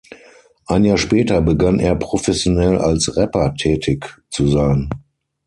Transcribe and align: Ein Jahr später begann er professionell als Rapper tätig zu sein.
Ein 0.65 0.83
Jahr 0.85 0.97
später 0.97 1.43
begann 1.43 1.77
er 1.77 1.93
professionell 1.95 2.79
als 2.79 3.15
Rapper 3.17 3.53
tätig 3.55 4.17
zu 4.31 4.47
sein. 4.47 4.89